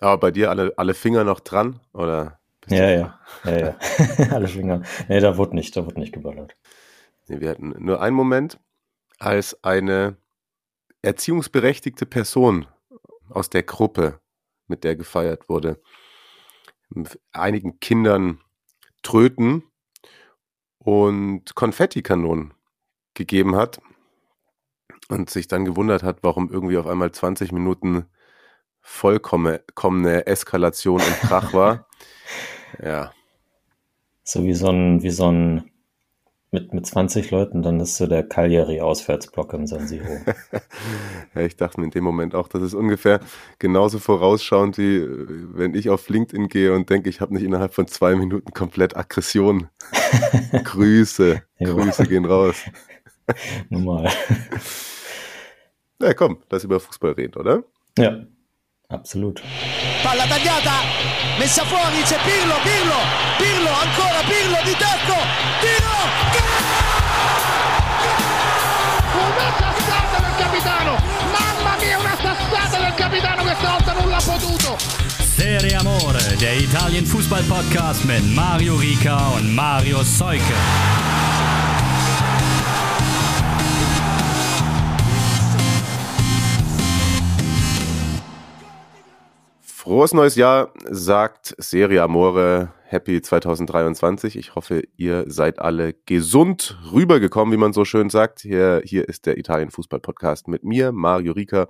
[0.00, 2.40] Aber bei dir alle, alle Finger noch dran, oder?
[2.68, 3.78] Ja, ja, ja, ja.
[4.30, 4.82] alle Finger.
[5.08, 6.56] Nee, da wurde nicht, da wurde nicht geballert.
[7.28, 8.58] Nee, wir hatten nur einen Moment,
[9.18, 10.16] als eine
[11.02, 12.66] erziehungsberechtigte Person
[13.28, 14.20] aus der Gruppe,
[14.66, 15.80] mit der gefeiert wurde,
[17.32, 18.40] einigen Kindern
[19.02, 19.62] Tröten
[20.78, 22.54] und Konfettikanonen
[23.14, 23.80] gegeben hat
[25.08, 28.06] und sich dann gewundert hat, warum irgendwie auf einmal 20 Minuten
[28.82, 31.86] vollkommene Eskalation und Krach war.
[32.82, 33.12] ja.
[34.24, 35.70] So wie so ein, wie so ein
[36.52, 40.08] mit, mit 20 Leuten, dann ist so der Cagliari-Auswärtsblock im San Siro.
[41.34, 43.20] ja, ich dachte mir in dem Moment auch, das ist ungefähr
[43.58, 45.06] genauso vorausschauend, wie
[45.54, 48.96] wenn ich auf LinkedIn gehe und denke, ich habe nicht innerhalb von zwei Minuten komplett
[48.96, 49.68] Aggression.
[50.64, 52.56] Grüße, Grüße gehen raus.
[53.68, 54.10] Normal.
[56.00, 57.62] Na komm, lass über Fußball reden, oder?
[57.96, 58.24] Ja,
[58.90, 59.40] absolut.
[60.02, 60.72] Palla tagliata,
[61.38, 62.98] messa fuori, c'è Pirlo, Pirlo,
[63.38, 65.16] Pirlo, ancora Pirlo di tacco,
[65.60, 65.98] tiro,
[69.14, 70.96] Una sassata del capitano,
[71.30, 74.76] mamma mia una sassata del capitano questa volta non l'ha potuto.
[75.36, 81.09] Serie Amore, der Italien Fußball Podcast mit Mario Rica und Mario Seuke.
[89.80, 92.74] Frohes neues Jahr, sagt Serie Amore.
[92.84, 94.36] Happy 2023.
[94.36, 98.40] Ich hoffe, ihr seid alle gesund rübergekommen, wie man so schön sagt.
[98.40, 101.68] Hier, hier ist der Italien Fußball Podcast mit mir, Mario Rica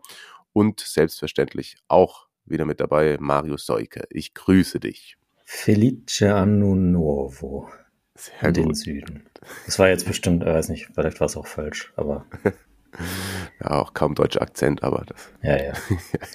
[0.52, 4.02] und selbstverständlich auch wieder mit dabei Mario Seuke.
[4.10, 5.16] Ich grüße dich.
[5.44, 7.70] Felice Anno Nuovo.
[8.16, 8.56] Sehr in gut.
[8.56, 9.30] den Süden.
[9.66, 12.26] Das war jetzt bestimmt, ich weiß nicht, vielleicht war es auch falsch, aber.
[13.60, 15.30] ja, auch kaum deutscher Akzent, aber das.
[15.44, 15.56] ja.
[15.58, 15.62] ja.
[15.62, 15.74] ja.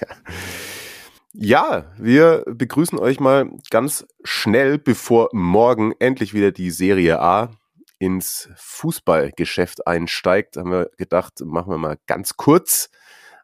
[0.00, 0.16] Ja,
[1.98, 7.50] wir begrüßen euch mal ganz schnell, bevor morgen endlich wieder die Serie A
[7.98, 10.56] ins Fußballgeschäft einsteigt.
[10.56, 12.88] Haben wir gedacht, machen wir mal ganz kurz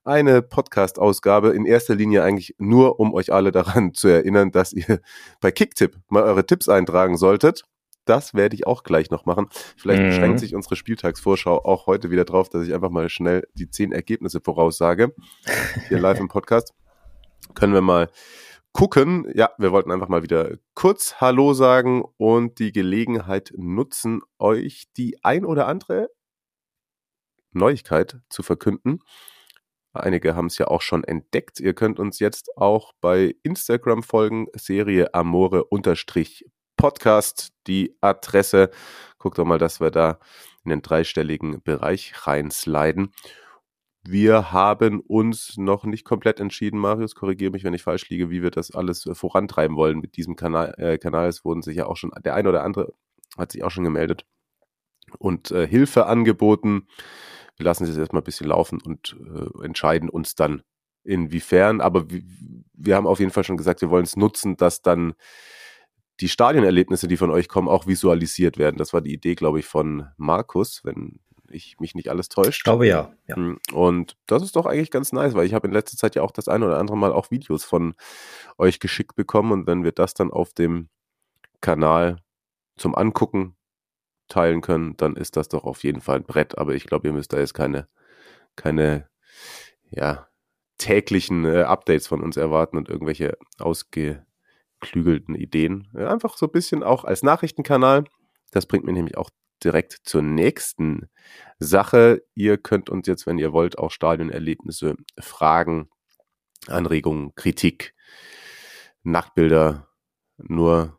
[0.04, 1.50] eine Podcast-Ausgabe.
[1.50, 5.00] In erster Linie eigentlich nur, um euch alle daran zu erinnern, dass ihr
[5.42, 7.64] bei Kicktipp mal eure Tipps eintragen solltet.
[8.06, 9.48] Das werde ich auch gleich noch machen.
[9.76, 10.06] Vielleicht mhm.
[10.06, 13.92] beschränkt sich unsere Spieltagsvorschau auch heute wieder drauf, dass ich einfach mal schnell die zehn
[13.92, 15.14] Ergebnisse voraussage.
[15.88, 16.72] Hier live im Podcast
[17.54, 18.10] können wir mal
[18.72, 19.30] gucken.
[19.34, 25.22] Ja, wir wollten einfach mal wieder kurz Hallo sagen und die Gelegenheit nutzen, euch die
[25.22, 26.10] ein oder andere
[27.52, 29.00] Neuigkeit zu verkünden.
[29.92, 31.60] Einige haben es ja auch schon entdeckt.
[31.60, 35.66] Ihr könnt uns jetzt auch bei Instagram folgen, Serie Amore
[36.76, 38.70] Podcast, die Adresse.
[39.18, 40.18] Guckt doch mal, dass wir da
[40.64, 43.12] in den dreistelligen Bereich reinsliden.
[44.04, 48.42] Wir haben uns noch nicht komplett entschieden, Marius, korrigiere mich, wenn ich falsch liege, wie
[48.42, 50.74] wir das alles äh, vorantreiben wollen mit diesem Kanal.
[50.76, 51.28] Äh, Kanal.
[51.28, 52.94] Es wurden sich ja auch schon, der eine oder andere
[53.38, 54.26] hat sich auch schon gemeldet
[55.18, 56.88] und äh, Hilfe angeboten.
[57.56, 60.62] Wir lassen es jetzt erstmal ein bisschen laufen und äh, entscheiden uns dann
[61.04, 61.80] inwiefern.
[61.80, 62.06] Aber
[62.72, 65.14] wir haben auf jeden Fall schon gesagt, wir wollen es nutzen, dass dann
[66.20, 68.76] die Stadionerlebnisse, die von euch kommen, auch visualisiert werden.
[68.76, 71.20] Das war die Idee, glaube ich, von Markus, wenn
[71.52, 72.60] ich mich nicht alles täuscht.
[72.60, 73.12] Ich glaube ja.
[73.26, 73.36] ja.
[73.36, 76.22] Hm, und das ist doch eigentlich ganz nice, weil ich habe in letzter Zeit ja
[76.22, 77.94] auch das eine oder andere Mal auch Videos von
[78.58, 80.88] euch geschickt bekommen und wenn wir das dann auf dem
[81.60, 82.16] Kanal
[82.76, 83.56] zum Angucken
[84.28, 86.58] teilen können, dann ist das doch auf jeden Fall ein Brett.
[86.58, 87.88] Aber ich glaube, ihr müsst da jetzt keine,
[88.56, 89.08] keine,
[89.90, 90.28] ja,
[90.78, 95.88] täglichen äh, Updates von uns erwarten und irgendwelche ausgeklügelten Ideen.
[95.94, 98.04] Einfach so ein bisschen auch als Nachrichtenkanal.
[98.50, 99.30] Das bringt mir nämlich auch
[99.64, 101.08] direkt zur nächsten
[101.58, 102.22] Sache.
[102.34, 105.88] Ihr könnt uns jetzt, wenn ihr wollt, auch Stadionerlebnisse, Fragen,
[106.66, 107.94] Anregungen, Kritik,
[109.02, 109.88] Nachtbilder
[110.38, 110.98] nur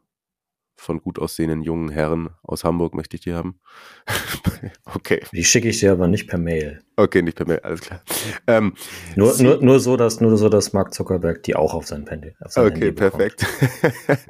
[0.75, 3.59] von gut aussehenden jungen Herren aus Hamburg möchte ich die haben.
[4.94, 5.24] okay.
[5.31, 6.81] Die schicke ich dir aber nicht per Mail.
[6.97, 8.03] Okay, nicht per Mail, alles klar.
[8.47, 8.74] Ähm,
[9.16, 12.35] nur, nur, nur, so, dass, nur so, dass Mark Zuckerberg die auch auf sein Handy
[12.41, 13.45] auf sein Okay, Handy perfekt.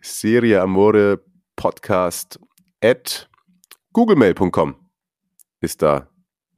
[0.00, 1.22] Serie Amore
[1.54, 2.40] Podcast
[2.82, 3.28] at
[3.92, 4.76] googlemail.com
[5.60, 6.08] ist da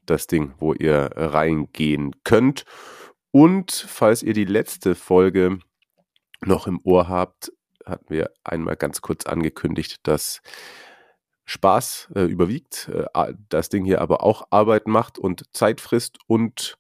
[0.07, 2.65] das Ding, wo ihr reingehen könnt.
[3.31, 5.61] Und falls ihr die letzte Folge
[6.45, 7.53] noch im Ohr habt,
[7.87, 10.43] hatten wir einmal ganz kurz angekündigt, dass
[11.45, 16.79] Spaß äh, überwiegt, äh, das Ding hier aber auch Arbeit macht und Zeit frisst und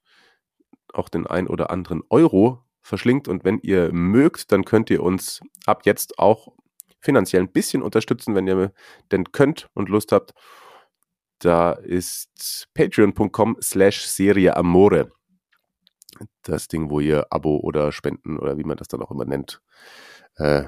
[0.92, 3.28] auch den ein oder anderen Euro verschlingt.
[3.28, 6.52] Und wenn ihr mögt, dann könnt ihr uns ab jetzt auch
[7.00, 8.72] finanziell ein bisschen unterstützen, wenn ihr
[9.10, 10.32] denn könnt und Lust habt.
[11.38, 15.10] Da ist patreon.com slash Serie Amore.
[16.42, 19.62] das Ding, wo ihr Abo oder Spenden oder wie man das dann auch immer nennt,
[20.36, 20.64] äh,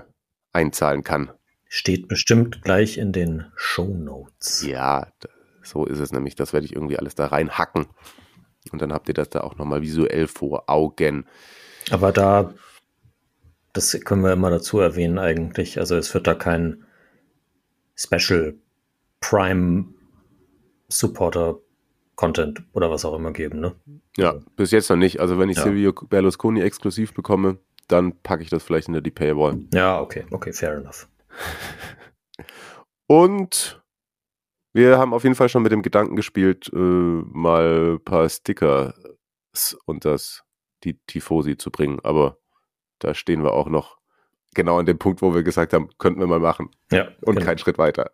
[0.53, 1.31] einzahlen kann.
[1.69, 4.63] Steht bestimmt gleich in den Show Notes.
[4.67, 5.11] Ja,
[5.63, 6.35] so ist es nämlich.
[6.35, 7.87] Das werde ich irgendwie alles da reinhacken.
[8.71, 11.27] Und dann habt ihr das da auch nochmal visuell vor Augen.
[11.91, 12.55] Aber da,
[13.73, 15.79] das können wir immer dazu erwähnen eigentlich.
[15.79, 16.85] Also es wird da kein
[17.95, 18.55] Special
[19.21, 19.87] Prime
[20.89, 21.59] Supporter
[22.17, 23.75] Content oder was auch immer geben, ne?
[24.17, 25.21] Ja, bis jetzt noch nicht.
[25.21, 25.63] Also wenn ich ja.
[25.65, 27.59] Silvio Berlusconi exklusiv bekomme,
[27.89, 29.61] dann packe ich das vielleicht in die Paywall.
[29.73, 31.09] Ja, okay, okay, fair enough.
[33.07, 33.83] Und
[34.75, 38.95] wir haben auf jeden Fall schon mit dem Gedanken gespielt, äh, mal ein paar Sticker
[39.85, 40.45] und das
[40.83, 42.01] die Tifosi zu bringen.
[42.03, 42.39] Aber
[43.05, 43.99] da stehen wir auch noch
[44.55, 46.71] genau an dem Punkt, wo wir gesagt haben, könnten wir mal machen.
[46.91, 47.09] Ja.
[47.23, 47.47] Und genau.
[47.47, 48.11] keinen Schritt weiter.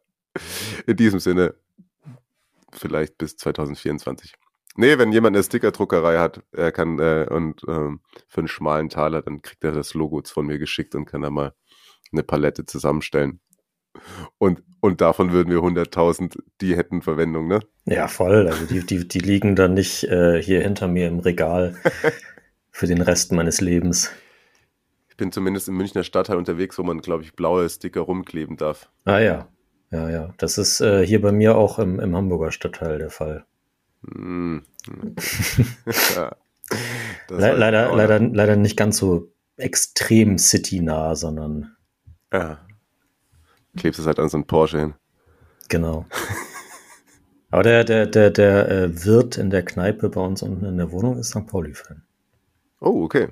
[0.87, 1.55] In diesem Sinne,
[2.73, 4.35] vielleicht bis 2024.
[4.77, 9.23] Nee, wenn jemand eine Stickerdruckerei hat, er kann äh, und ähm, für einen schmalen Taler,
[9.23, 11.53] dann kriegt er das Logo von mir geschickt und kann da mal
[12.13, 13.41] eine Palette zusammenstellen.
[14.39, 17.61] Und, und davon würden wir 100.000, die hätten Verwendung, ne?
[17.87, 18.47] Ja, voll.
[18.47, 21.77] Also die, die, die liegen dann nicht äh, hier hinter mir im Regal
[22.71, 24.13] für den Rest meines Lebens.
[25.19, 28.89] Ich bin zumindest im Münchner Stadtteil unterwegs, wo man, glaube ich, blaue Sticker rumkleben darf.
[29.05, 29.49] Ah ja,
[29.91, 30.33] ja, ja.
[30.39, 33.45] Das ist äh, hier bei mir auch im, im Hamburger Stadtteil der Fall.
[34.03, 34.59] Mm.
[36.15, 36.37] ja.
[37.31, 41.75] Le leider, leider, leider nicht ganz so extrem citynah, sondern.
[42.33, 42.61] Ja.
[43.77, 44.95] Klebst es halt an so einen Porsche hin.
[45.69, 46.07] Genau.
[47.51, 50.93] Aber der, der, der, der äh, Wirt in der Kneipe bei uns unten in der
[50.93, 51.45] Wohnung ist St.
[51.45, 52.05] Pauli-Fan.
[52.81, 53.31] Oh, okay.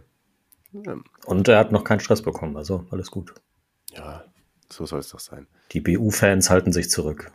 [0.85, 0.97] Ja.
[1.27, 3.35] Und er hat noch keinen Stress bekommen, also alles gut.
[3.93, 4.25] Ja,
[4.71, 5.47] so soll es doch sein.
[5.73, 7.33] Die BU-Fans halten sich zurück.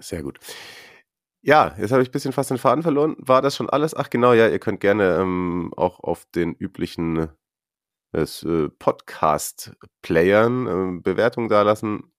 [0.00, 0.38] Sehr gut.
[1.42, 3.14] Ja, jetzt habe ich ein bisschen fast den Faden verloren.
[3.18, 3.94] War das schon alles?
[3.94, 7.28] Ach genau, ja, ihr könnt gerne ähm, auch auf den üblichen
[8.12, 8.26] äh,
[8.78, 12.12] Podcast-Playern äh, Bewertungen dalassen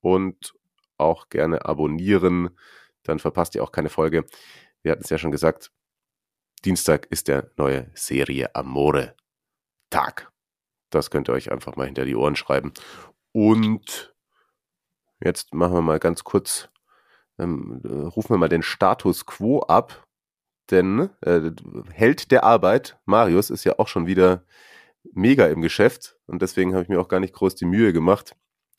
[0.00, 0.54] und
[0.98, 2.50] auch gerne abonnieren.
[3.04, 4.26] Dann verpasst ihr auch keine Folge.
[4.82, 5.72] Wir hatten es ja schon gesagt,
[6.64, 9.14] Dienstag ist der neue Serie Amore
[9.94, 10.32] Tag.
[10.90, 12.72] Das könnt ihr euch einfach mal hinter die Ohren schreiben.
[13.32, 14.14] Und
[15.22, 16.68] jetzt machen wir mal ganz kurz,
[17.38, 20.04] ähm, rufen wir mal den Status quo ab.
[20.70, 21.52] Denn äh,
[21.92, 24.44] Held der Arbeit, Marius, ist ja auch schon wieder
[25.12, 26.16] mega im Geschäft.
[26.26, 28.34] Und deswegen habe ich mir auch gar nicht groß die Mühe gemacht,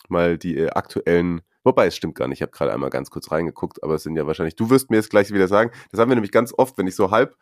[0.10, 2.38] mal die äh, aktuellen Wobei, es stimmt gar nicht.
[2.38, 4.98] Ich habe gerade einmal ganz kurz reingeguckt, aber es sind ja wahrscheinlich, du wirst mir
[4.98, 7.36] jetzt gleich wieder sagen, das haben wir nämlich ganz oft, wenn ich so halb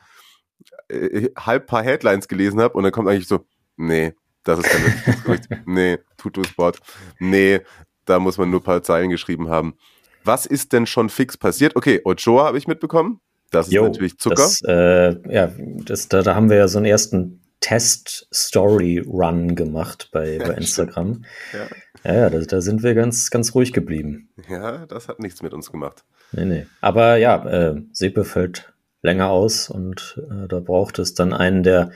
[0.88, 3.46] äh, halb paar Headlines gelesen habe und dann kommt eigentlich so,
[3.78, 5.50] nee, das ist kein Gerücht.
[5.66, 6.80] nee, Tutu-Sport.
[7.20, 7.62] Nee,
[8.06, 9.75] da muss man nur ein paar Zeilen geschrieben haben.
[10.24, 11.75] Was ist denn schon fix passiert?
[11.75, 13.20] Okay, Ochoa habe ich mitbekommen.
[13.52, 14.36] Das ist jo, natürlich Zucker.
[14.36, 15.52] Das, äh, ja,
[15.86, 21.24] das, da, da haben wir ja so einen ersten Test-Story-Run gemacht bei, bei Instagram.
[21.54, 21.68] Ja,
[22.04, 24.30] ja, ja da, da, sind wir ganz, ganz ruhig geblieben.
[24.50, 26.04] Ja, das hat nichts mit uns gemacht.
[26.34, 26.66] Nee, nee.
[26.81, 31.92] Aber ja, äh, Sepe fällt länger aus und äh, da braucht es dann einen, der,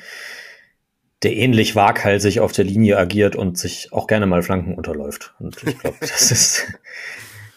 [1.24, 5.34] der ähnlich waghalsig auf der Linie agiert und sich auch gerne mal Flanken unterläuft.
[5.40, 6.68] Und ich glaube, das ist,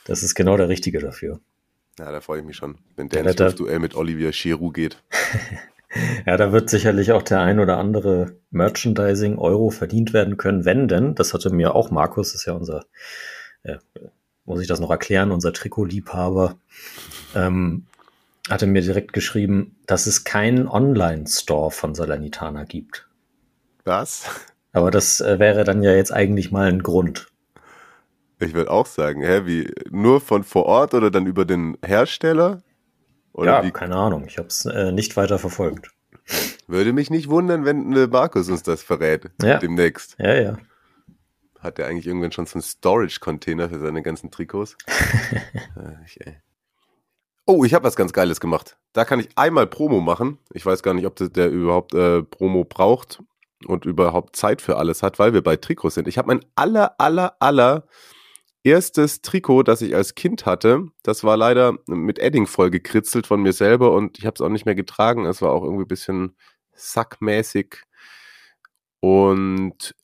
[0.04, 1.40] das ist genau der Richtige dafür.
[1.98, 5.02] Ja, da freue ich mich schon, wenn der ja, ins Duell mit Olivier Giroud geht.
[6.26, 11.14] ja, da wird sicherlich auch der ein oder andere Merchandising-Euro verdient werden können, wenn denn,
[11.14, 12.86] das hatte mir auch Markus, ist ja unser,
[13.64, 13.76] äh,
[14.46, 16.56] muss ich das noch erklären, unser Trikotliebhaber,
[17.34, 17.86] ähm,
[18.48, 23.09] hatte mir direkt geschrieben, dass es keinen Online-Store von Salernitana gibt.
[23.84, 24.24] Was?
[24.72, 27.28] Aber das äh, wäre dann ja jetzt eigentlich mal ein Grund.
[28.38, 32.62] Ich würde auch sagen, hä, wie nur von vor Ort oder dann über den Hersteller?
[33.32, 33.70] Oder ja, wie?
[33.70, 34.24] keine Ahnung.
[34.26, 35.90] Ich habe es äh, nicht weiter verfolgt.
[36.66, 39.58] Würde mich nicht wundern, wenn äh, Markus uns das verrät ja.
[39.58, 40.16] demnächst.
[40.18, 40.58] Ja, ja.
[41.58, 44.76] Hat er eigentlich irgendwann schon so einen Storage-Container für seine ganzen Trikots?
[45.36, 46.36] äh, ich, ey.
[47.44, 48.78] Oh, ich habe was ganz Geiles gemacht.
[48.92, 50.38] Da kann ich einmal Promo machen.
[50.54, 53.22] Ich weiß gar nicht, ob der überhaupt äh, Promo braucht
[53.66, 56.08] und überhaupt Zeit für alles hat, weil wir bei Trikots sind.
[56.08, 57.86] Ich habe mein aller, aller, aller
[58.62, 60.86] erstes Trikot, das ich als Kind hatte.
[61.02, 64.48] Das war leider mit Edding voll gekritzelt von mir selber und ich habe es auch
[64.48, 65.26] nicht mehr getragen.
[65.26, 66.36] Es war auch irgendwie ein bisschen
[66.72, 67.82] sackmäßig.
[69.00, 69.94] Und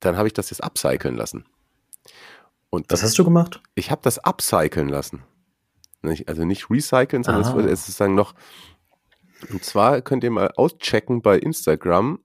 [0.00, 1.46] dann habe ich das jetzt upcyclen lassen.
[2.70, 3.62] Und Was hast du gemacht?
[3.74, 5.22] Ich habe das upcyclen lassen.
[6.26, 8.34] Also nicht recyceln, sondern es ist sozusagen noch.
[9.50, 12.20] Und zwar könnt ihr mal auschecken bei Instagram.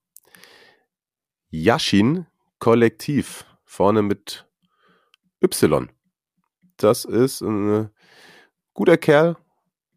[1.53, 2.25] Yashin
[2.57, 3.45] Kollektiv.
[3.63, 4.47] Vorne mit
[5.43, 5.87] Y.
[6.77, 7.91] Das ist ein
[8.73, 9.37] guter Kerl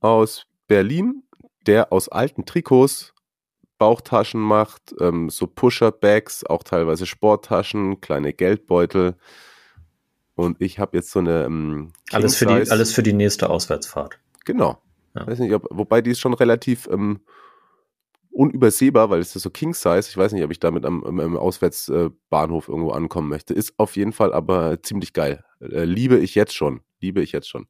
[0.01, 1.23] aus Berlin,
[1.67, 3.15] der aus alten Trikots
[3.79, 9.17] Bauchtaschen macht, ähm, so Pusher-Bags, auch teilweise Sporttaschen, kleine Geldbeutel.
[10.35, 14.19] Und ich habe jetzt so eine ähm, Alles für, die, alles für die nächste Auswärtsfahrt.
[14.45, 14.83] Genau.
[15.15, 15.27] Ja.
[15.27, 17.21] Weiß nicht, ob, wobei die ist schon relativ ähm,
[18.37, 20.01] unübersehbar, weil es ist so King Size.
[20.09, 23.55] Ich weiß nicht, ob ich damit am, am, Auswärtsbahnhof irgendwo ankommen möchte.
[23.55, 25.45] Ist auf jeden Fall aber ziemlich geil.
[25.61, 26.81] Äh, liebe ich jetzt schon.
[27.01, 27.67] Liebe ich jetzt schon.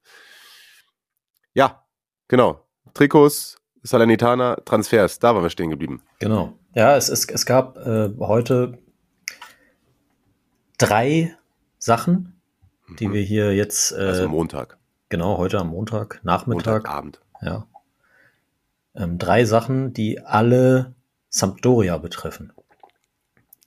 [1.55, 1.85] Ja,
[2.29, 2.67] genau.
[2.95, 5.19] Trikots, Salernitana, Transfers.
[5.19, 6.03] Da waren wir stehen geblieben.
[6.19, 6.53] Genau.
[6.75, 8.79] Ja, es, es, es gab äh, heute
[10.79, 11.37] drei
[11.79, 12.41] Sachen,
[12.99, 13.13] die Mhm.
[13.15, 14.79] wir hier jetzt, äh, Also Montag.
[15.09, 17.21] genau, heute am Montag, Nachmittag, Montagabend.
[17.43, 17.67] ja.
[18.97, 20.95] Ähm, drei Sachen, die alle
[21.29, 22.53] Sampdoria betreffen.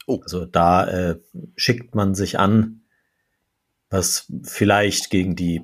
[0.08, 0.20] Oh.
[0.24, 1.20] Also da äh,
[1.56, 2.82] schickt man sich an,
[3.90, 5.64] was vielleicht gegen die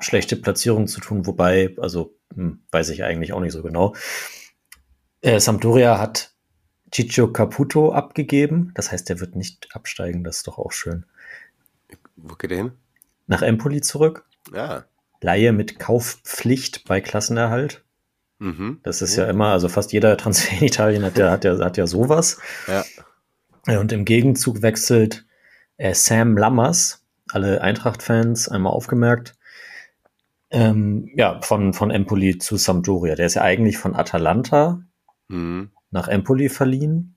[0.00, 3.94] schlechte Platzierung zu tun, wobei, also hm, weiß ich eigentlich auch nicht so genau.
[5.20, 6.32] Äh, Sampdoria hat
[6.92, 11.06] Ciccio Caputo abgegeben, das heißt, er wird nicht absteigen, das ist doch auch schön.
[12.16, 12.72] Wo geht der hin?
[13.26, 14.84] Nach Empoli zurück, Ja.
[15.20, 17.84] Laie mit Kaufpflicht bei Klassenerhalt.
[18.42, 18.80] Mhm.
[18.82, 21.76] Das ist ja immer, also fast jeder Transfer in Italien hat ja, hat ja, hat
[21.76, 22.38] ja sowas.
[22.66, 23.78] Ja.
[23.80, 25.24] Und im Gegenzug wechselt
[25.76, 29.36] äh, Sam Lammers, alle Eintracht-Fans einmal aufgemerkt,
[30.50, 33.14] ähm, ja, von, von Empoli zu Sampdoria.
[33.14, 34.82] Der ist ja eigentlich von Atalanta
[35.28, 35.70] Mhm.
[35.90, 37.14] nach Empoli verliehen,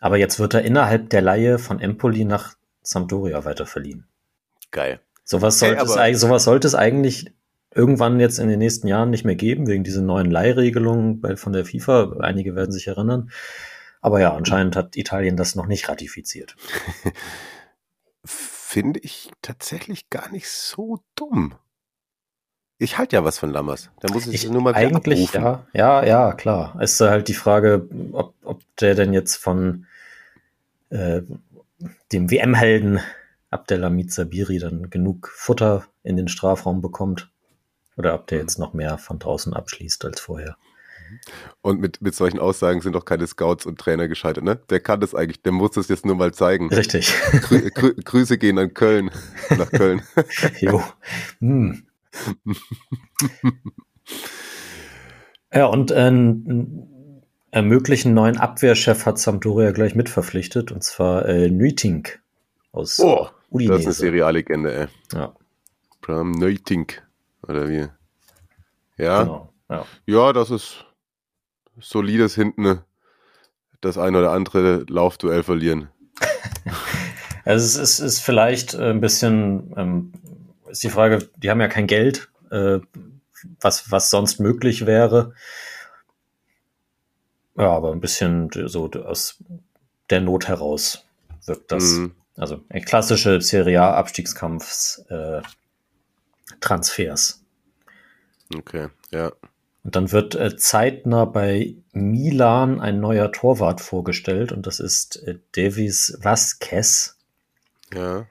[0.00, 4.06] aber jetzt wird er innerhalb der Leihe von Empoli nach Sampdoria weiter verliehen.
[4.70, 5.00] Geil.
[5.22, 7.32] Sowas Okay, sollte, es, eig- sowas sollte es eigentlich
[7.74, 11.64] irgendwann jetzt in den nächsten Jahren nicht mehr geben, wegen dieser neuen Leihregelungen von der
[11.64, 12.16] FIFA.
[12.20, 13.30] Einige werden sich erinnern.
[14.00, 16.56] Aber ja, anscheinend hat Italien das noch nicht ratifiziert.
[18.24, 21.54] Finde ich tatsächlich gar nicht so dumm.
[22.78, 23.90] Ich halte ja was von Lammers.
[24.00, 25.64] Da muss ich, Ich, nur mal eigentlich, abrufen.
[25.72, 26.76] ja, ja, ja, klar.
[26.80, 29.86] Es ist halt die Frage, ob, ob der denn jetzt von
[30.90, 31.22] äh,
[32.12, 33.00] dem WM-Helden
[33.50, 37.30] Abdelhamid Sabiri dann genug Futter in den Strafraum bekommt.
[37.96, 40.56] Oder ob der jetzt noch mehr von draußen abschließt als vorher.
[41.60, 44.58] Und mit, mit solchen Aussagen sind doch keine Scouts und Trainer gescheitert, ne?
[44.70, 46.72] Der kann das eigentlich, der muss das jetzt nur mal zeigen.
[46.72, 47.12] Richtig.
[47.42, 49.10] Grü Grü Grüße gehen an Köln,
[49.50, 50.02] nach Köln.
[50.60, 50.82] Jo.
[51.40, 51.84] Hm.
[55.52, 62.08] ja, und einen, einen möglichen neuen Abwehrchef hat Sampdoria gleich mitverpflichtet, und zwar äh, Nüting
[62.72, 63.92] aus Oh, das ist eine Udinese.
[63.92, 64.86] Serie A-Legende, ey.
[65.12, 65.34] Ja,
[66.00, 67.02] Bram Neutink,
[67.48, 67.88] oder wie?
[68.96, 69.52] Ja, genau.
[69.68, 69.86] Ja.
[70.06, 70.84] ja, das ist
[71.80, 72.84] solides hinten, ne?
[73.80, 75.88] das ein oder andere Laufduell verlieren.
[77.46, 80.12] Also es ist, ist vielleicht äh, ein bisschen, ähm,
[80.70, 82.78] ist die Frage, die haben ja kein Geld, äh,
[83.60, 85.34] was, was sonst möglich wäre.
[87.54, 89.44] Ja, aber ein bisschen so aus
[90.08, 91.04] der Not heraus
[91.44, 91.84] wirkt das.
[91.84, 92.14] Mhm.
[92.36, 95.42] Also ein klassische Serie A Abstiegskampfs äh,
[96.60, 97.44] Transfers.
[98.54, 99.32] Okay, ja.
[99.82, 105.38] Und dann wird äh, zeitnah bei Milan ein neuer Torwart vorgestellt und das ist äh,
[105.52, 107.18] Davis Vasquez,
[107.92, 108.26] Ja,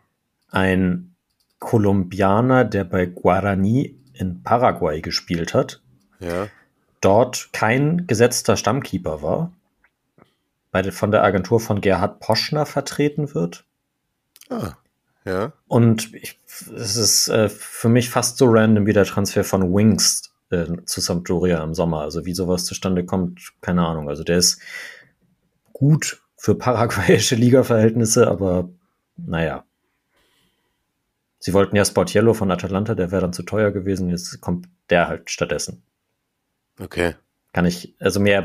[0.49, 1.15] ein
[1.59, 5.81] Kolumbianer, der bei Guarani in Paraguay gespielt hat,
[6.19, 6.47] ja.
[7.01, 9.51] dort kein gesetzter Stammkeeper war,
[10.71, 13.63] bei von der Agentur von Gerhard Poschner vertreten wird.
[14.49, 14.73] Ah,
[15.25, 15.53] ja.
[15.67, 16.39] Und ich,
[16.75, 21.01] es ist äh, für mich fast so random wie der Transfer von Wings äh, zu
[21.01, 22.01] Sampdoria im Sommer.
[22.01, 24.09] Also wie sowas zustande kommt, keine Ahnung.
[24.09, 24.61] Also der ist
[25.71, 28.69] gut für paraguayische Liga-Verhältnisse, aber
[29.15, 29.65] naja.
[31.39, 34.09] Sie wollten ja Sportiello von Atalanta, der wäre dann zu teuer gewesen.
[34.09, 35.83] Jetzt kommt der halt stattdessen.
[36.79, 37.15] Okay.
[37.53, 38.43] Kann ich, also mir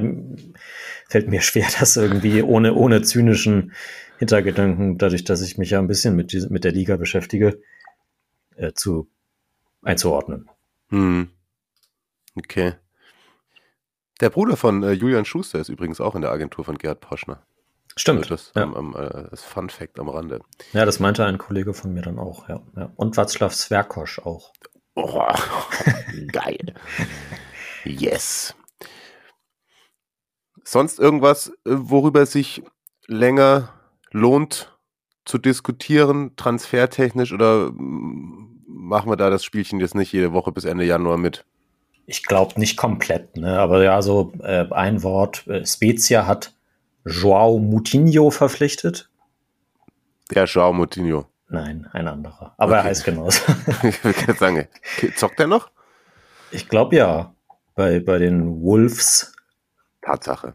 [1.08, 3.72] fällt mir schwer, das irgendwie ohne, ohne zynischen
[4.18, 7.60] Hintergedanken, dadurch, dass ich mich ja ein bisschen mit, mit der Liga beschäftige,
[8.56, 9.08] äh, zu
[9.82, 10.48] einzuordnen.
[10.90, 11.30] Hm.
[12.36, 12.74] Okay.
[14.20, 17.42] Der Bruder von äh, Julian Schuster ist übrigens auch in der Agentur von Gerhard Poschner.
[17.96, 18.30] Stimmt.
[18.30, 18.62] Das, ja.
[18.62, 20.40] am, am, äh, das Fun Fact am Rande.
[20.72, 22.60] ja, das meinte ein Kollege von mir dann auch, ja.
[22.76, 22.92] ja.
[22.96, 24.52] Und Václav Sverkosch auch.
[24.94, 25.32] Oh,
[26.32, 26.74] geil.
[27.84, 28.54] Yes.
[30.70, 32.62] Sonst irgendwas, äh, worüber sich
[33.06, 33.70] länger
[34.10, 34.76] lohnt
[35.24, 40.66] zu diskutieren, transfertechnisch, oder mm, machen wir da das Spielchen jetzt nicht jede Woche bis
[40.66, 41.46] Ende Januar mit?
[42.04, 43.58] Ich glaube nicht komplett, ne?
[43.58, 45.46] aber ja, so äh, ein Wort.
[45.46, 46.52] Äh, Spezia hat
[47.06, 49.08] Joao Moutinho verpflichtet.
[50.34, 51.24] Der Joao Moutinho.
[51.48, 52.52] Nein, ein anderer.
[52.58, 52.88] Aber er Okay.
[52.88, 53.40] heißt genauso.
[53.84, 54.68] ich will gerade sagen,
[55.16, 55.70] zockt er noch?
[56.50, 57.34] ich glaube ja,
[57.74, 59.32] bei, bei den Wolves.
[60.02, 60.54] Tatsache.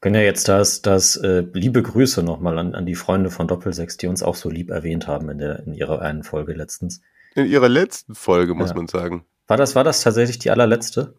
[0.00, 3.96] Können ja jetzt das, das äh, liebe Grüße nochmal an, an die Freunde von Doppelsechs,
[3.96, 7.00] die uns auch so lieb erwähnt haben in, der, in ihrer einen Folge letztens.
[7.34, 8.76] In ihrer letzten Folge, muss Ja.
[8.76, 9.24] man sagen.
[9.46, 11.14] War das, war das tatsächlich die allerletzte?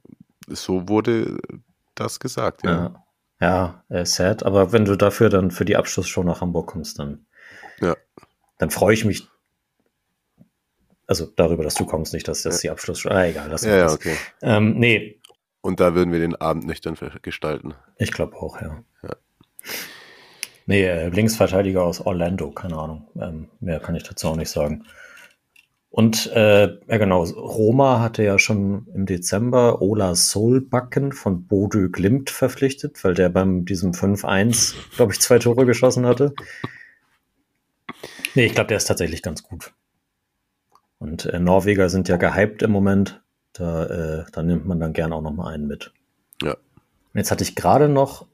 [0.47, 1.37] So wurde
[1.95, 2.95] das gesagt, ja.
[3.41, 4.43] Ja, ja äh, sad.
[4.43, 7.25] Aber wenn du dafür dann für die Abschlussshow nach Hamburg kommst, dann,
[7.81, 7.95] Ja.
[8.59, 9.27] dann freue ich mich.
[11.07, 13.09] Also darüber, dass du kommst, nicht, dass das die Abschlussshow.
[13.09, 13.93] Ah, egal, lass Ja, ja, das.
[13.95, 14.15] okay.
[14.41, 15.19] Ähm, nee,
[15.67, 17.73] Und da würden wir den Abend nüchtern gestalten.
[17.97, 18.85] ich glaube auch, ja.
[19.03, 19.17] Ja.
[20.65, 23.09] Nee, äh, Linksverteidiger aus Orlando, keine Ahnung.
[23.19, 24.85] Ähm, mehr kann ich dazu auch nicht sagen.
[25.89, 32.29] Und äh, ja genau, Roma hatte ja schon im Dezember Ola Solbakken von Bodø Glimt
[32.29, 36.33] verpflichtet, weil der beim diesem 5-1, glaube ich, zwei Tore geschossen hatte.
[38.35, 39.73] Nee, ich glaube, der ist tatsächlich ganz gut.
[40.97, 43.21] Und äh, Norweger sind ja gehypt im Moment.
[43.57, 45.91] Da, äh, da nimmt man dann gern auch noch mal einen mit.
[46.41, 46.53] Ja.
[46.53, 48.27] Und jetzt hatte ich gerade noch,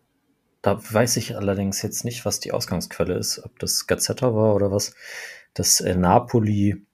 [0.62, 4.72] da weiß ich allerdings jetzt nicht, was die Ausgangsquelle ist, ob das Gazzetta war oder
[4.72, 4.96] was,
[5.54, 6.86] dass äh, Napoli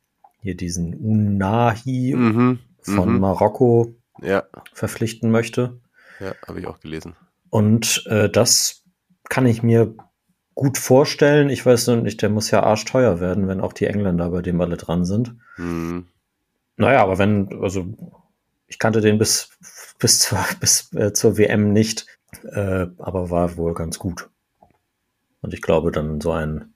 [0.42, 2.60] hier diesen Unahi Mhm.
[2.82, 3.20] von mhm.
[3.20, 4.44] Marokko Ja,
[4.74, 5.80] verpflichten möchte.
[6.20, 7.16] ja, habe ich auch gelesen.
[7.50, 8.84] Und äh, das
[9.30, 9.96] kann ich mir
[10.56, 11.50] gut vorstellen.
[11.50, 14.60] Ich weiß nur nicht, der muss ja arschteuer werden, wenn auch die Engländer bei dem
[14.62, 15.36] alle dran sind.
[15.58, 16.08] Mhm.
[16.80, 17.86] Naja, aber wenn, also
[18.68, 19.50] ich kannte den bis,
[20.00, 22.08] bis, zur, bis äh, zur WM nicht,
[22.44, 24.30] äh, aber war wohl ganz gut.
[25.42, 26.74] Und ich glaube, dann so ein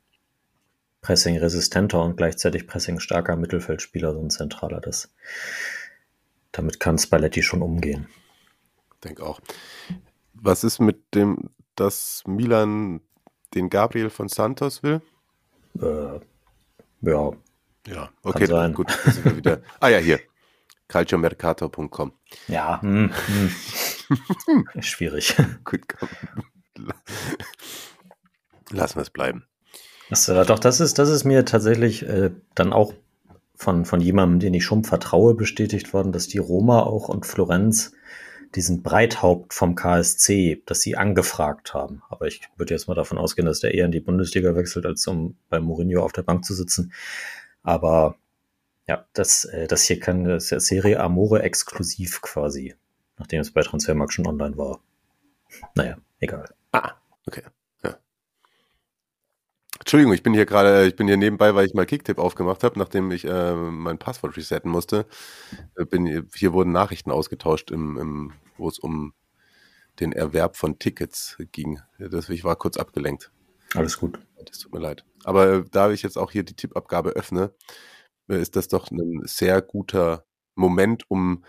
[1.01, 5.13] Pressing-resistenter und gleichzeitig Pressing-starker Mittelfeldspieler, so ein zentraler, das,
[6.51, 8.07] damit kann Spalletti schon umgehen.
[9.05, 9.39] Denke auch.
[10.33, 12.99] Was ist mit dem, dass Milan
[13.53, 15.01] den Gabriel von Santos will?
[15.81, 16.19] Äh,
[17.01, 17.31] ja,
[17.87, 18.73] Ja, okay, sein.
[18.73, 18.91] gut.
[19.05, 19.61] sind wir wieder.
[19.79, 20.19] Ah ja, hier.
[20.87, 22.13] calciomercato.com.
[22.47, 24.81] ja, hm, hm.
[24.81, 25.35] schwierig.
[25.63, 26.09] Gut, komm.
[28.71, 29.45] Lassen wir es bleiben.
[30.09, 32.93] Das, äh, doch, das ist, das ist mir tatsächlich äh, dann auch
[33.55, 37.93] von, von jemandem, den ich schon vertraue, bestätigt worden, dass die Roma auch und Florenz
[38.55, 42.03] diesen Breithaupt vom KSC, dass sie angefragt haben.
[42.09, 45.07] Aber ich würde jetzt mal davon ausgehen, dass der eher in die Bundesliga wechselt, als
[45.07, 46.93] um bei Mourinho auf der Bank zu sitzen.
[47.63, 48.15] Aber
[48.87, 52.75] ja, das, äh, das hier kann das ist ja Serie Amore exklusiv quasi,
[53.17, 54.79] nachdem es bei Transfermarkt schon online war.
[55.75, 56.53] Naja, egal.
[56.71, 56.93] Ah,
[57.25, 57.43] okay.
[59.83, 62.79] Entschuldigung, ich bin hier gerade, ich bin hier nebenbei, weil ich mal Kicktip aufgemacht habe,
[62.79, 65.05] nachdem ich äh, mein Passwort resetten musste.
[65.75, 69.13] Äh, Bin, hier wurden Nachrichten ausgetauscht, im, im, wo es um
[69.99, 71.81] den Erwerb von Tickets ging.
[71.99, 73.29] Ich war kurz abgelenkt.
[73.75, 74.19] Alles gut.
[74.45, 75.05] Das tut mir leid.
[75.23, 77.53] Aber äh, da ich jetzt auch hier die Tippabgabe öffne,
[78.29, 81.43] äh, ist das doch ein sehr guter Moment, um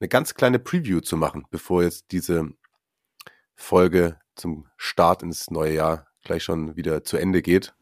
[0.00, 2.48] eine ganz kleine Preview zu machen, bevor jetzt diese
[3.54, 7.74] Folge zum Start ins neue Jahr gleich schon wieder zu Ende geht.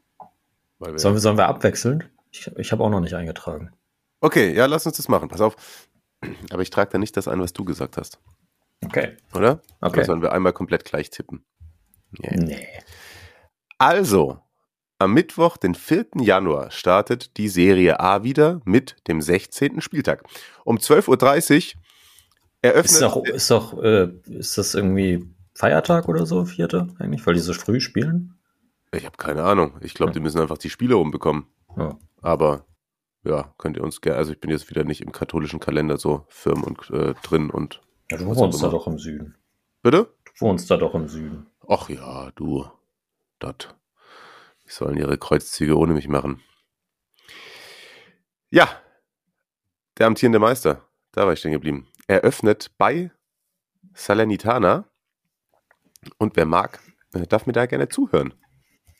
[0.78, 2.04] Wir Sollen wir, sollen wir abwechseln?
[2.30, 3.72] Ich, ich habe auch noch nicht eingetragen.
[4.20, 5.28] okay, ja, lass uns das machen.
[5.28, 5.88] Pass auf.
[6.50, 8.20] Aber ich trage da nicht das ein, was du gesagt hast,
[8.84, 9.16] Okay.
[9.34, 9.60] oder?
[9.80, 9.98] Okay.
[9.98, 11.44] Oder sollen wir einmal komplett gleich tippen?
[12.22, 12.36] Yeah.
[12.36, 12.68] Nee.
[13.78, 14.38] Also,
[14.98, 16.06] am Mittwoch, den 4.
[16.20, 19.80] Januar, startet die Serie A wieder mit dem 16.
[19.80, 20.24] Spieltag.
[20.64, 21.82] Um 12.30 Uhr
[22.62, 22.92] eröffnet.
[22.92, 27.40] Ist doch, ist doch, äh, ist das irgendwie Feiertag oder so, vierte eigentlich, weil die
[27.40, 28.32] so früh spielen?
[28.92, 29.72] ich habe keine Ahnung.
[29.80, 31.46] Ich glaube, die müssen einfach die Spiele rumbekommen.
[31.76, 31.98] Ja.
[32.22, 32.64] Aber
[33.24, 34.18] ja, könnt ihr uns gerne.
[34.18, 37.82] Also, ich bin jetzt wieder nicht im katholischen Kalender so firm und äh, drin und.
[38.10, 39.34] ja du wohnst da doch im Süden.
[39.82, 40.08] Bitte?
[40.24, 41.46] Du wohnst da doch im Süden.
[41.68, 42.64] Ach ja, du.
[43.38, 43.76] Dort.
[44.64, 46.42] Die sollen ihre Kreuzzüge ohne mich machen.
[48.50, 48.80] Ja,
[49.98, 53.10] der amtierende Meister, da war ich stehen geblieben, eröffnet bei
[53.94, 54.88] Salernitana.
[56.18, 56.80] Und wer mag,
[57.14, 58.34] äh, darf mir da gerne zuhören,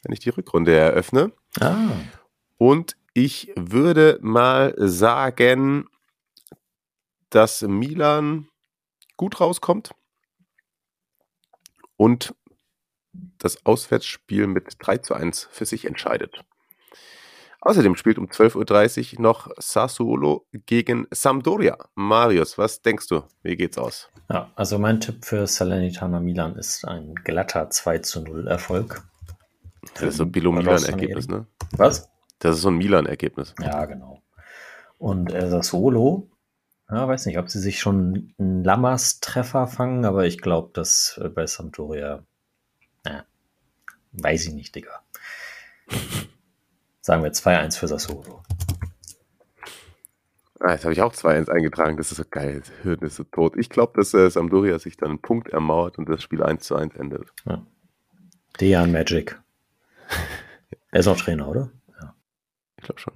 [0.03, 1.33] wenn ich die Rückrunde eröffne.
[1.61, 1.91] Ah.
[2.59, 5.89] Und ich würde mal sagen,
[7.31, 8.49] dass Milan
[9.17, 9.95] gut rauskommt
[11.97, 12.35] und
[13.39, 16.45] das Auswärtsspiel mit 3 zu 1 für sich entscheidet.
[17.61, 21.77] Außerdem spielt um 12.30 Uhr noch Sassuolo gegen Sampdoria.
[21.95, 23.25] Marius, was denkst du?
[23.43, 24.09] Wie geht's aus?
[24.31, 29.03] Ja, also mein Tipp für Salernitana Milan ist ein glatter 2 zu 0 Erfolg.
[29.95, 31.47] Das ist so ein Bilo-Milan-Ergebnis, ne?
[31.73, 32.09] Was?
[32.39, 33.55] Das ist so ein Milan-Ergebnis.
[33.61, 34.23] Ja, genau.
[34.99, 36.31] Und äh, Sassuolo,
[36.91, 41.29] ja, weiß nicht, ob sie sich schon einen Lammers-Treffer fangen, aber ich glaube, dass äh,
[41.29, 42.25] bei Sampdoria,
[44.17, 45.03] weiß ich nicht, Digga.
[47.01, 48.43] Sagen wir 2-1 für Sassuolo.
[50.59, 51.97] Ah, jetzt habe ich auch 2-1 eingetragen.
[51.97, 52.61] Das ist so geil.
[52.61, 53.57] Das Hirn ist so tot.
[53.57, 56.77] Ich glaube, dass äh, Sampdoria sich dann einen Punkt ermauert und das Spiel 1 zu
[56.77, 57.29] 1 endet.
[57.45, 57.65] Ja.
[58.59, 59.39] Dejan Magic.
[60.91, 61.71] er ist auch Trainer, oder?
[62.01, 62.15] Ja.
[62.79, 63.15] Ich glaube schon.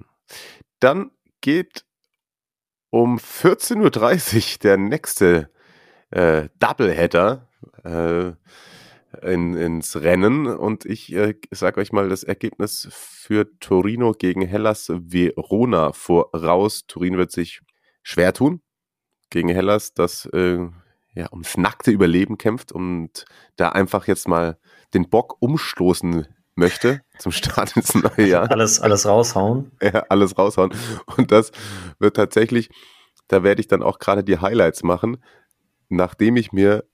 [0.79, 1.11] Dann
[1.41, 1.83] geht
[2.91, 5.49] um 14.30 Uhr der nächste
[6.11, 7.47] äh, Doubleheader
[7.83, 8.31] äh,
[9.21, 14.89] in, ins Rennen und ich äh, sage euch mal das Ergebnis für Torino gegen Hellas
[14.89, 16.85] Verona voraus.
[16.87, 17.61] Turin wird sich
[18.03, 18.61] schwer tun
[19.29, 20.59] gegen Hellas, das äh,
[21.13, 24.57] ja, ums nackte Überleben kämpft und da einfach jetzt mal
[24.93, 28.51] den Bock umstoßen möchte zum Start ins neue Jahr.
[28.51, 29.71] Alles, alles raushauen.
[29.81, 30.73] Ja, alles raushauen.
[31.17, 31.51] Und das
[31.99, 32.69] wird tatsächlich,
[33.27, 35.23] da werde ich dann auch gerade die Highlights machen,
[35.89, 36.85] nachdem ich mir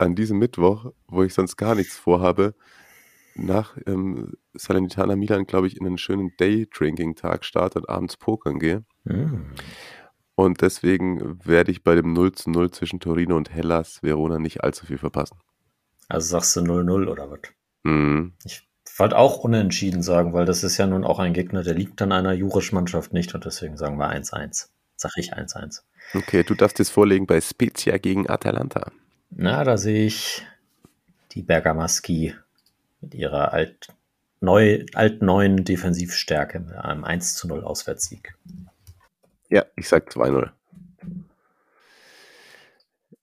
[0.00, 2.54] an diesem Mittwoch, wo ich sonst gar nichts vorhabe,
[3.34, 8.84] nach ähm, Salernitana Milan, glaube ich, in einen schönen Day-Drinking-Tag starte und abends pokern gehe.
[9.04, 9.52] Mm.
[10.34, 14.64] Und deswegen werde ich bei dem 0 zu 0 zwischen Torino und Hellas Verona nicht
[14.64, 15.38] allzu viel verpassen.
[16.08, 17.40] Also sagst du 0-0 oder was?
[17.84, 18.32] Mm.
[18.44, 22.00] Ich wollte auch unentschieden sagen, weil das ist ja nun auch ein Gegner, der liegt
[22.02, 24.68] an einer Jurisch-Mannschaft nicht und deswegen sagen wir 1-1.
[24.96, 25.82] Sag ich 1-1.
[26.14, 28.90] Okay, du darfst es vorlegen bei Spezia gegen Atalanta.
[29.30, 30.46] Na, da sehe ich
[31.32, 32.34] die Bergamaschi
[33.00, 33.88] mit ihrer alt,
[34.40, 38.34] neu, alt-neuen Defensivstärke mit einem 1 zu 0 Auswärtssieg.
[39.48, 40.50] Ja, ich sag 2-0.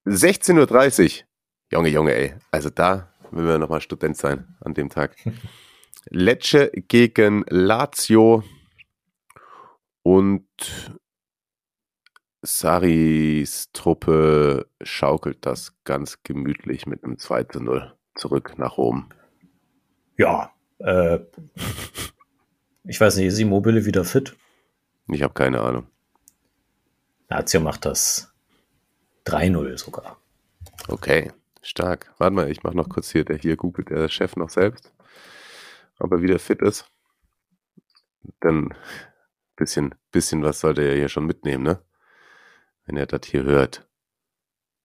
[0.05, 1.27] 16.30 Uhr.
[1.71, 2.35] Junge, Junge, ey.
[2.51, 5.15] Also da will wir nochmal Student sein an dem Tag.
[6.09, 8.43] Lecce gegen Lazio
[10.03, 10.47] und
[12.41, 19.09] Saris Truppe schaukelt das ganz gemütlich mit einem 2 zu 0 zurück nach Rom.
[20.17, 21.19] Ja, äh,
[22.83, 24.35] ich weiß nicht, ist Immobile wieder fit?
[25.09, 25.87] Ich habe keine Ahnung.
[27.29, 28.33] Lazio macht das
[29.25, 30.17] 3-0 sogar.
[30.87, 32.13] Okay, stark.
[32.17, 34.93] Warte mal, ich mache noch kurz hier, der hier googelt der Chef noch selbst,
[35.99, 36.89] ob er wieder fit ist.
[38.39, 38.73] Dann
[39.55, 41.81] bisschen, bisschen was sollte er hier schon mitnehmen, ne?
[42.87, 43.87] Wenn er das hier hört.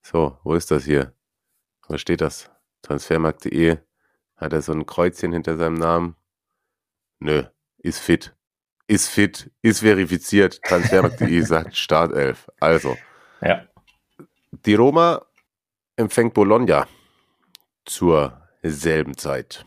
[0.03, 1.15] So, wo ist das hier?
[1.87, 2.51] Wo steht das?
[2.83, 3.79] Transfermarkt.de.
[4.37, 6.17] Hat er so ein Kreuzchen hinter seinem Namen?
[7.21, 7.45] Nö,
[7.79, 8.35] ist fit.
[8.89, 10.61] Ist fit, ist verifiziert.
[10.65, 12.51] Transfermarkt.de sagt Startelf.
[12.61, 12.97] Also.
[13.41, 13.67] Ja.
[14.51, 15.25] Die Roma
[15.97, 16.89] empfängt Bologna
[17.85, 19.65] zur selben Zeit.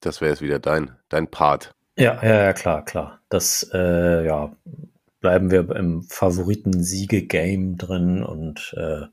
[0.00, 1.74] Das wäre jetzt wieder dein, dein Part.
[1.96, 3.20] Ja, ja, ja, klar, klar.
[3.28, 4.54] Das, äh, ja,
[5.20, 9.06] bleiben wir im Favoriten-Siege-Game drin und äh,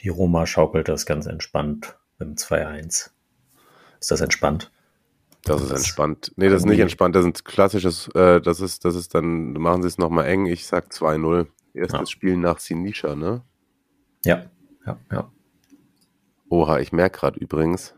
[0.00, 3.10] die Roma schaukelt das ganz entspannt im 2-1.
[4.00, 4.70] Ist das entspannt?
[5.44, 6.32] Das ist entspannt.
[6.36, 7.14] Nee, das ist nicht entspannt.
[7.14, 10.46] Das ist ein klassisches, äh, das ist, das ist dann, machen sie es nochmal eng.
[10.46, 11.46] Ich sag 2-0.
[11.74, 12.06] Erstes ja.
[12.06, 13.42] Spiel nach Sinisha, ne?
[14.24, 14.50] Ja,
[14.84, 15.32] ja, ja.
[16.48, 17.94] Oha, ich merke gerade übrigens,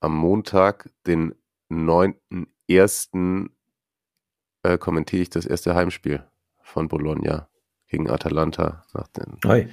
[0.00, 1.34] am Montag, den
[1.70, 3.50] 9.1
[4.66, 6.24] äh, kommentiere ich das erste Heimspiel
[6.62, 7.48] von Bologna
[7.88, 8.84] gegen Atalanta.
[8.92, 9.68] Nach den, Oi.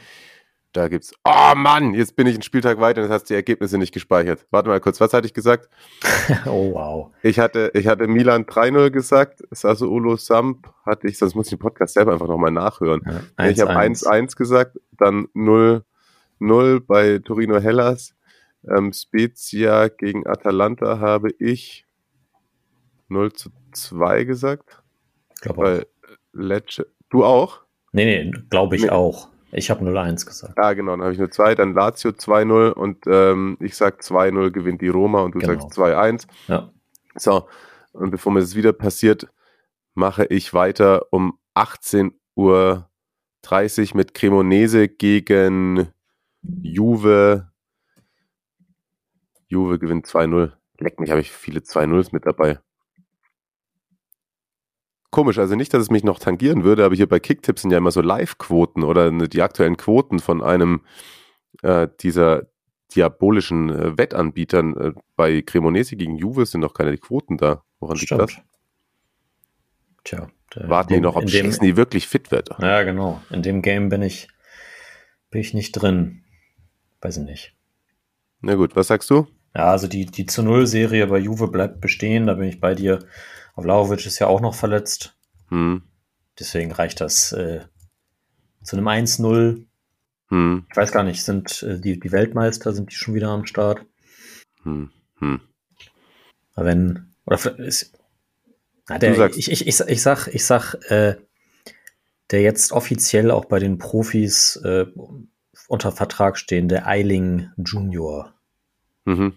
[0.73, 1.13] Da gibt's.
[1.23, 3.93] Oh Mann, jetzt bin ich einen Spieltag weiter und jetzt hast du die Ergebnisse nicht
[3.93, 4.47] gespeichert.
[4.49, 5.69] Warte mal kurz, was hatte ich gesagt?
[6.47, 7.13] oh wow.
[7.21, 11.59] Ich hatte, ich hatte Milan 3-0 gesagt, Sassuolo Samp hatte ich, sonst muss ich den
[11.59, 13.01] Podcast selber einfach nochmal nachhören.
[13.05, 15.83] Ja, 1, ich habe 1-1 gesagt, dann 0-0
[16.87, 18.15] bei Torino Hellas.
[18.67, 21.85] Ähm, Spezia gegen Atalanta habe ich
[23.09, 24.82] 0 zu 2 gesagt.
[25.43, 25.87] Glaube Weil
[26.31, 27.61] Lecce, du auch?
[27.91, 28.89] Nee, nee, glaube ich nee.
[28.89, 29.27] auch.
[29.51, 30.57] Ich habe 0-1 gesagt.
[30.57, 34.51] Ah, genau, dann habe ich nur 2, dann Lazio 2-0 und ähm, ich sag 2-0
[34.51, 35.59] gewinnt die Roma und du genau.
[35.59, 36.27] sagst 2-1.
[36.47, 36.71] Ja.
[37.15, 37.47] So,
[37.91, 39.27] und bevor mir das wieder passiert,
[39.93, 42.87] mache ich weiter um 18.30 Uhr
[43.95, 45.89] mit Cremonese gegen
[46.41, 47.51] Juve.
[49.47, 50.53] Juve gewinnt 2-0.
[50.79, 52.59] Leck mich, habe ich viele 2-0s mit dabei
[55.13, 55.37] komisch.
[55.37, 57.91] Also nicht, dass es mich noch tangieren würde, aber hier bei Kicktips sind ja immer
[57.91, 60.81] so Live-Quoten oder ne, die aktuellen Quoten von einem
[61.61, 62.47] äh, dieser
[62.93, 64.77] diabolischen äh, Wettanbietern.
[64.77, 67.63] Äh, bei Cremonese gegen Juve sind noch keine Quoten da.
[67.79, 68.33] Woran liegt das?
[70.03, 70.27] Tja.
[70.55, 72.49] Warten dem, die noch, ob Chesney wirklich fit wird.
[72.59, 73.21] Ja, genau.
[73.29, 74.27] In dem Game bin ich,
[75.31, 76.23] bin ich nicht drin.
[77.01, 77.55] Weiß ich nicht.
[78.41, 79.27] Na gut, was sagst du?
[79.55, 82.99] Ja, also die, die zu Null-Serie bei Juve bleibt bestehen, da bin ich bei dir.
[83.55, 85.15] Vlaovic ist ja auch noch verletzt.
[85.49, 85.83] Hm.
[86.39, 87.61] Deswegen reicht das äh,
[88.63, 89.65] zu einem 1-0.
[90.29, 90.65] Hm.
[90.69, 93.85] Ich weiß gar nicht, sind äh, die, die Weltmeister, sind die schon wieder am Start?
[94.63, 94.91] Hm.
[95.19, 95.41] Hm.
[96.55, 97.93] Wenn, oder ist,
[98.87, 101.15] na, der, ich, ich, ich, ich sag, ich sag, äh,
[102.31, 104.85] der jetzt offiziell auch bei den Profis äh,
[105.67, 108.33] unter Vertrag stehende Eiling Junior
[109.05, 109.33] Mhm.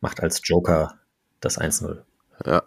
[0.00, 0.98] macht als Joker
[1.40, 2.02] das 1-0.
[2.44, 2.64] Ja,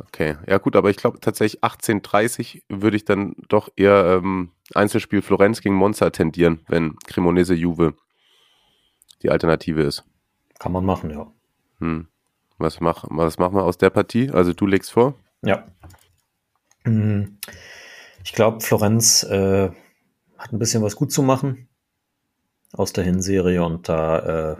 [0.00, 0.36] okay.
[0.46, 5.60] Ja gut, aber ich glaube tatsächlich 18:30 würde ich dann doch eher ähm, Einzelspiel Florenz
[5.60, 7.94] gegen Monza tendieren, wenn Cremonese Juve
[9.22, 10.04] die Alternative ist.
[10.58, 11.30] Kann man machen, ja.
[11.78, 12.08] Hm.
[12.58, 14.30] Was, mach, was machen wir aus der Partie?
[14.30, 15.14] Also du legst vor?
[15.42, 15.66] Ja.
[16.84, 17.38] Mm,
[18.22, 19.70] Ich glaube, Florenz äh,
[20.38, 21.68] hat ein bisschen was gut zu machen
[22.72, 24.56] aus der Hinserie und da äh,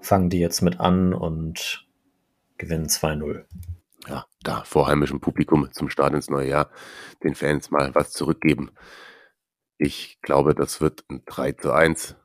[0.00, 1.86] fangen die jetzt mit an und
[2.58, 3.44] gewinnen 2-0.
[4.08, 6.70] Ja, da vor heimischem Publikum zum Start ins neue Jahr
[7.22, 8.70] den Fans mal was zurückgeben.
[9.78, 12.16] Ich glaube, das wird ein 3 zu 1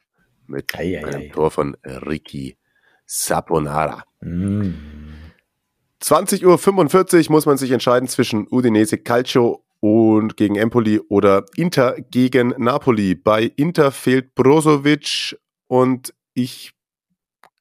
[0.47, 1.29] mit Ei, ei, einem ei.
[1.29, 2.57] Tor von Ricky
[3.05, 4.03] Saponara.
[4.21, 4.73] Mm.
[6.01, 12.53] 20.45 Uhr muss man sich entscheiden zwischen Udinese Calcio und gegen Empoli oder Inter gegen
[12.57, 13.15] Napoli.
[13.15, 15.37] Bei Inter fehlt Brozovic
[15.67, 16.73] und ich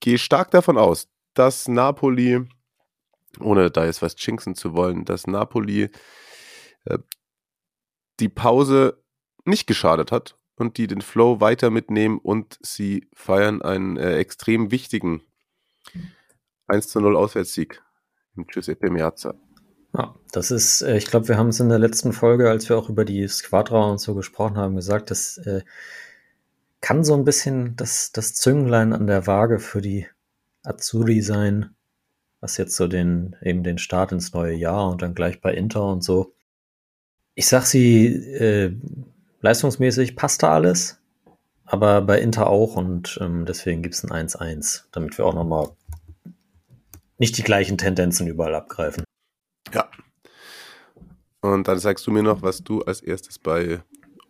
[0.01, 2.47] gehe stark davon aus, dass Napoli,
[3.41, 5.91] ohne da jetzt was jinxen zu wollen, dass Napoli
[6.85, 6.99] äh,
[8.21, 9.03] die Pause
[9.45, 14.71] nicht geschadet hat und die den Flow weiter mitnehmen und sie feiern einen äh, extrem
[14.71, 15.23] wichtigen
[16.67, 17.83] 1 zu 0 Auswärtssieg
[18.37, 19.35] im Giuseppe Meazza.
[19.97, 22.77] Ja, das ist, äh, ich glaube, wir haben es in der letzten Folge, als wir
[22.77, 25.63] auch über die Squadra und so gesprochen haben, gesagt, das äh,
[26.81, 30.07] kann so ein bisschen das, das Zünglein an der Waage für die
[30.63, 31.75] Azzurri sein,
[32.41, 35.85] was jetzt so den, eben den Start ins neue Jahr und dann gleich bei Inter
[35.87, 36.35] und so.
[37.35, 38.75] Ich sag sie, äh,
[39.41, 41.01] leistungsmäßig passt da alles,
[41.65, 45.71] aber bei Inter auch und ähm, deswegen gibt's ein 1-1, damit wir auch nochmal
[47.19, 49.05] nicht die gleichen Tendenzen überall abgreifen.
[49.73, 49.89] Ja.
[51.41, 53.83] Und dann sagst du mir noch, was du als erstes bei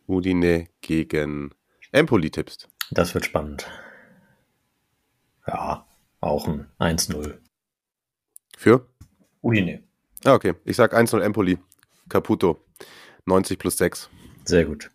[0.07, 1.51] Udine gegen
[1.93, 2.69] Empoli tippst.
[2.91, 3.71] Das wird spannend.
[5.47, 5.87] Ja,
[6.21, 7.39] auch ein 1-0.
[8.59, 8.85] Für?
[9.41, 9.85] Udine.
[10.25, 10.55] Ah, okay.
[10.65, 11.59] Ich sag 1-0 Empoli.
[12.09, 12.59] Caputo.
[13.25, 14.11] 90 plus 6.
[14.45, 14.91] Sehr gut.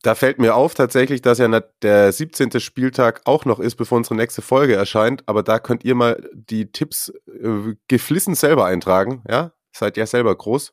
[0.00, 2.58] Da fällt mir auf tatsächlich, dass ja der 17.
[2.58, 5.24] Spieltag auch noch ist, bevor unsere nächste Folge erscheint.
[5.26, 9.22] Aber da könnt ihr mal die Tipps äh, geflissen selber eintragen.
[9.28, 10.72] Ja, seid ja selber groß.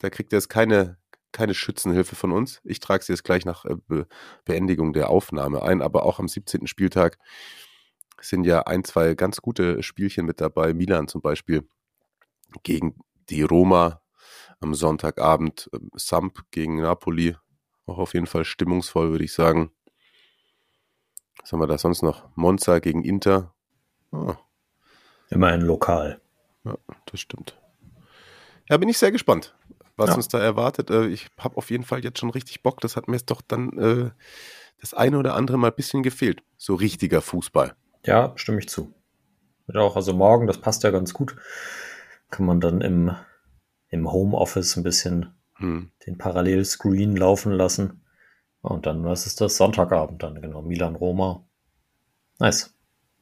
[0.00, 0.98] Da kriegt ihr jetzt keine,
[1.32, 2.60] keine Schützenhilfe von uns.
[2.64, 4.06] Ich trage sie jetzt gleich nach äh, Be
[4.44, 5.80] Beendigung der Aufnahme ein.
[5.80, 6.66] Aber auch am 17.
[6.66, 7.16] Spieltag
[8.20, 10.74] sind ja ein, zwei ganz gute Spielchen mit dabei.
[10.74, 11.68] Milan zum Beispiel
[12.62, 12.98] gegen
[13.30, 14.00] die Roma
[14.60, 15.68] am Sonntagabend.
[15.72, 17.36] ähm, Samp gegen Napoli.
[17.86, 19.70] Auch auf jeden Fall stimmungsvoll, würde ich sagen.
[21.40, 22.28] Was haben wir da sonst noch?
[22.36, 23.54] Monza gegen Inter.
[24.12, 24.36] Ah,
[25.30, 26.20] Immerhin lokal.
[26.64, 26.76] ja,
[27.06, 27.58] das stimmt.
[28.68, 29.54] Ja, bin ich sehr gespannt,
[29.96, 30.16] was Ja.
[30.16, 30.90] uns da erwartet.
[30.90, 32.80] Äh, Ich habe auf jeden Fall jetzt schon richtig Bock.
[32.80, 34.10] Das hat mir jetzt doch dann äh,
[34.80, 36.42] das eine oder andere mal ein bisschen gefehlt.
[36.56, 37.74] So richtiger Fußball.
[38.04, 38.92] Ja, stimme ich zu.
[39.66, 41.36] Wird auch, also morgen, das passt ja ganz gut.
[42.30, 43.14] Kann man dann im,
[43.88, 45.90] im Homeoffice ein bisschen Hm.
[46.06, 48.04] den Parallelscreen laufen lassen.
[48.60, 49.56] Und dann, was ist das?
[49.56, 50.62] Sonntagabend dann, genau.
[50.62, 51.44] Milan-Roma.
[52.38, 52.72] Nice.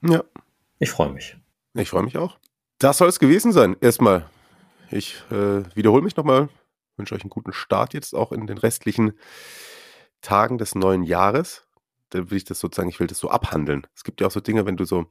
[0.02, 0.22] Ja,
[0.78, 1.36] Ich freue mich.
[1.74, 2.38] ich freue mich auch.
[2.78, 3.74] Das soll es gewesen sein.
[3.80, 4.28] Erstmal,
[4.90, 6.50] ich äh, wiederhole mich nochmal.
[6.98, 9.14] Wünsche euch einen guten Start jetzt auch in den restlichen
[10.20, 11.65] Tagen des neuen Jahres.
[12.10, 13.86] Da will ich das sozusagen, ich will das so abhandeln.
[13.94, 15.06] Es gibt ja auch so Dinge, wenn du so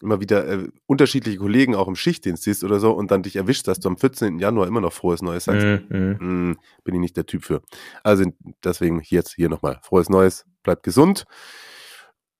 [0.00, 3.66] immer wieder äh, unterschiedliche Kollegen auch im Schichtdienst siehst oder so und dann dich erwischt,
[3.66, 4.38] dass du am 14.
[4.38, 5.66] Januar immer noch frohes Neues sagst.
[5.66, 6.18] Mhm, mhm.
[6.18, 7.62] Hm, bin ich nicht der Typ für.
[8.02, 8.24] Also
[8.62, 11.24] deswegen jetzt hier nochmal frohes Neues, bleibt gesund.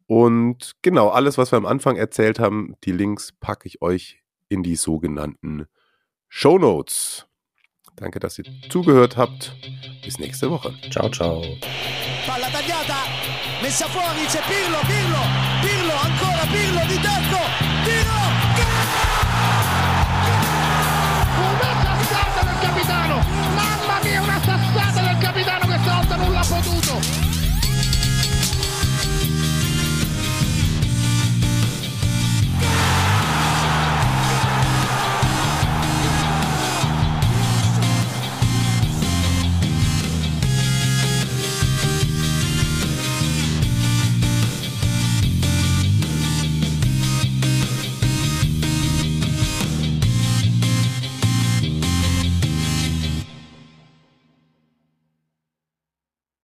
[0.07, 4.63] Und genau, alles, was wir am Anfang erzählt haben, die Links packe ich euch in
[4.63, 5.67] die sogenannten
[6.29, 7.27] Show Notes.
[7.97, 9.55] Danke, dass ihr zugehört habt.
[10.05, 10.73] Bis nächste Woche.
[10.91, 11.43] Ciao, ciao.
[13.61, 15.19] Messa fuori, c'è Pirlo, Pirlo,
[15.61, 17.68] Pirlo, ancora Pirlo di tacco,